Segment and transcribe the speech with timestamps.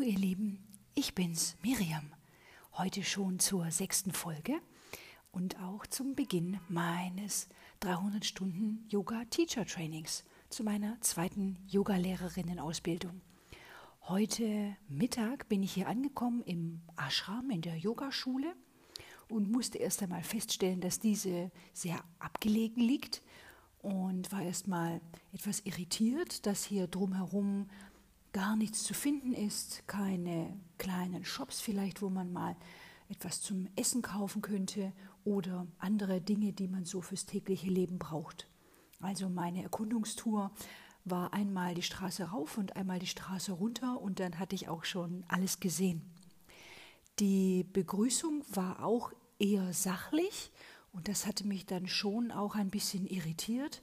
[0.00, 0.58] Hallo ihr Lieben,
[0.94, 2.14] ich bin's, Miriam.
[2.72, 4.58] Heute schon zur sechsten Folge
[5.30, 7.50] und auch zum Beginn meines
[7.80, 13.20] 300 Stunden Yoga Teacher Trainings zu meiner zweiten Yoga-Lehrerinnen-Ausbildung.
[14.04, 18.54] Heute Mittag bin ich hier angekommen im Ashram in der Yogaschule
[19.28, 23.20] und musste erst einmal feststellen, dass diese sehr abgelegen liegt
[23.82, 25.02] und war erst mal
[25.34, 27.68] etwas irritiert, dass hier drumherum
[28.32, 32.56] gar nichts zu finden ist, keine kleinen Shops vielleicht, wo man mal
[33.08, 34.92] etwas zum Essen kaufen könnte
[35.24, 38.48] oder andere Dinge, die man so fürs tägliche Leben braucht.
[39.00, 40.52] Also meine Erkundungstour
[41.04, 44.84] war einmal die Straße rauf und einmal die Straße runter und dann hatte ich auch
[44.84, 46.02] schon alles gesehen.
[47.18, 50.50] Die Begrüßung war auch eher sachlich
[50.92, 53.82] und das hatte mich dann schon auch ein bisschen irritiert.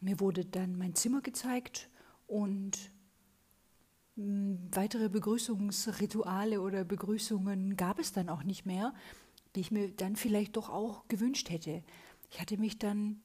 [0.00, 1.88] Mir wurde dann mein Zimmer gezeigt
[2.26, 2.78] und
[4.18, 8.92] weitere Begrüßungsrituale oder Begrüßungen gab es dann auch nicht mehr,
[9.54, 11.84] die ich mir dann vielleicht doch auch gewünscht hätte.
[12.30, 13.20] Ich hatte mich dann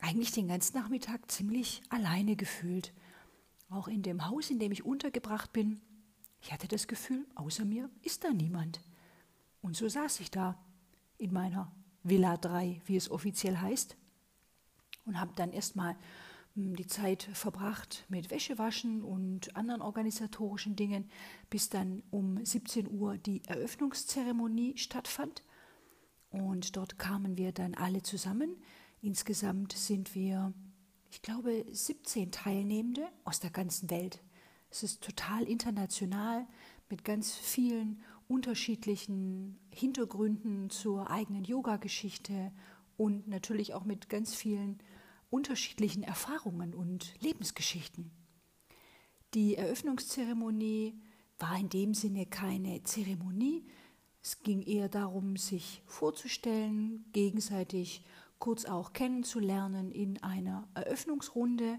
[0.00, 2.94] eigentlich den ganzen Nachmittag ziemlich alleine gefühlt.
[3.68, 5.82] Auch in dem Haus, in dem ich untergebracht bin,
[6.40, 8.80] ich hatte das Gefühl, außer mir ist da niemand.
[9.60, 10.58] Und so saß ich da
[11.18, 11.70] in meiner
[12.02, 13.96] Villa 3, wie es offiziell heißt,
[15.04, 15.96] und habe dann erstmal
[16.58, 21.08] die Zeit verbracht mit Wäschewaschen und anderen organisatorischen Dingen,
[21.50, 25.42] bis dann um 17 Uhr die Eröffnungszeremonie stattfand.
[26.30, 28.56] Und dort kamen wir dann alle zusammen.
[29.00, 30.52] Insgesamt sind wir,
[31.10, 34.20] ich glaube, 17 Teilnehmende aus der ganzen Welt.
[34.70, 36.46] Es ist total international
[36.90, 42.52] mit ganz vielen unterschiedlichen Hintergründen zur eigenen Yoga-Geschichte
[42.96, 44.78] und natürlich auch mit ganz vielen
[45.30, 48.10] unterschiedlichen Erfahrungen und Lebensgeschichten.
[49.34, 51.00] Die Eröffnungszeremonie
[51.38, 53.64] war in dem Sinne keine Zeremonie,
[54.22, 58.04] es ging eher darum, sich vorzustellen, gegenseitig
[58.38, 61.78] kurz auch kennenzulernen in einer Eröffnungsrunde.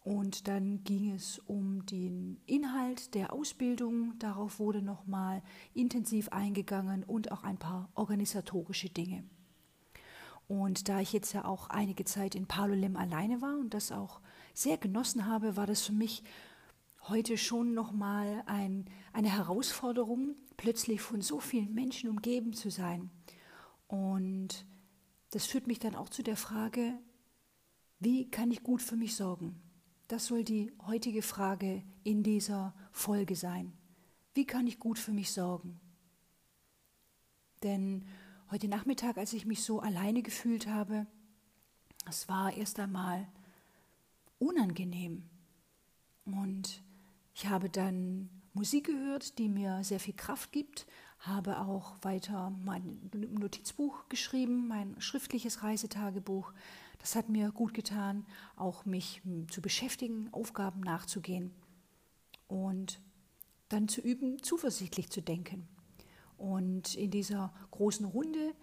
[0.00, 4.18] Und dann ging es um den Inhalt der Ausbildung.
[4.18, 5.42] Darauf wurde nochmal
[5.74, 9.24] intensiv eingegangen und auch ein paar organisatorische Dinge.
[10.48, 14.20] Und da ich jetzt ja auch einige Zeit in Palolem alleine war und das auch
[14.54, 16.24] sehr genossen habe, war das für mich
[17.02, 23.10] heute schon nochmal ein, eine Herausforderung, plötzlich von so vielen Menschen umgeben zu sein.
[23.86, 24.66] Und
[25.30, 26.98] das führt mich dann auch zu der Frage,
[28.00, 29.60] wie kann ich gut für mich sorgen?
[30.08, 33.74] Das soll die heutige Frage in dieser Folge sein.
[34.34, 35.78] Wie kann ich gut für mich sorgen?
[37.62, 38.06] Denn
[38.50, 41.06] heute Nachmittag, als ich mich so alleine gefühlt habe,
[42.08, 43.28] es war erst einmal
[44.38, 45.24] unangenehm.
[46.24, 46.82] Und
[47.34, 50.86] ich habe dann Musik gehört, die mir sehr viel Kraft gibt,
[51.20, 56.52] habe auch weiter mein Notizbuch geschrieben, mein schriftliches Reisetagebuch.
[56.98, 58.26] Das hat mir gut getan,
[58.56, 61.52] auch mich zu beschäftigen, Aufgaben nachzugehen
[62.46, 63.00] und
[63.68, 65.68] dann zu üben, zuversichtlich zu denken.
[66.38, 68.54] Und in dieser großen Runde,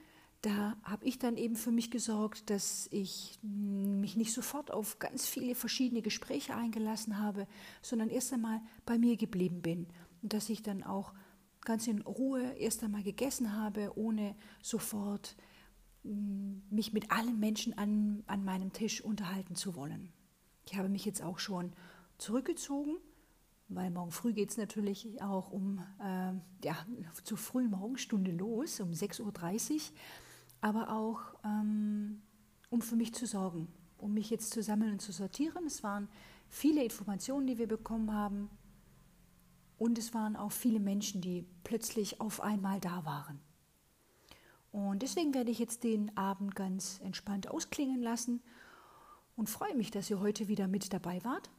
[0.41, 5.27] da habe ich dann eben für mich gesorgt, dass ich mich nicht sofort auf ganz
[5.27, 7.47] viele verschiedene Gespräche eingelassen habe,
[7.81, 9.87] sondern erst einmal bei mir geblieben bin.
[10.21, 11.13] Und dass ich dann auch
[11.61, 15.35] ganz in Ruhe erst einmal gegessen habe, ohne sofort
[16.03, 20.13] mich mit allen Menschen an, an meinem Tisch unterhalten zu wollen.
[20.67, 21.73] Ich habe mich jetzt auch schon
[22.17, 22.97] zurückgezogen
[23.67, 26.33] weil morgen früh geht es natürlich auch um äh,
[26.63, 26.75] ja,
[27.23, 29.79] zur frühen Morgenstunde los, um 6.30 Uhr,
[30.61, 32.21] aber auch ähm,
[32.69, 33.67] um für mich zu sorgen,
[33.97, 35.65] um mich jetzt zu sammeln und zu sortieren.
[35.65, 36.09] Es waren
[36.47, 38.49] viele Informationen, die wir bekommen haben
[39.77, 43.39] und es waren auch viele Menschen, die plötzlich auf einmal da waren.
[44.71, 48.41] Und deswegen werde ich jetzt den Abend ganz entspannt ausklingen lassen
[49.35, 51.49] und freue mich, dass ihr heute wieder mit dabei wart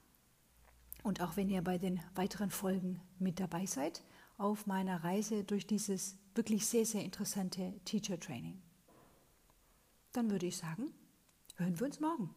[1.07, 4.03] und auch wenn ihr bei den weiteren Folgen mit dabei seid
[4.39, 8.61] auf meiner Reise durch dieses wirklich sehr, sehr interessante Teacher Training.
[10.13, 10.93] Dann würde ich sagen,
[11.55, 12.35] hören wir uns morgen.